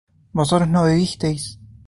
[0.33, 1.59] ¿vosotros no bebisteis?